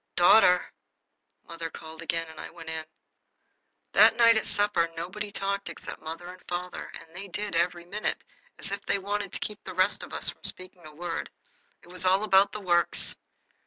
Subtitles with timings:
[0.15, 0.65] "Daughter!"
[1.47, 2.85] mother called again, and I went in.
[3.91, 8.23] That night at supper nobody talked except father and mother, and they did every minute,
[8.57, 11.29] as if they wanted to keep the rest of us from speaking a word.
[11.83, 13.15] It was all about the Works.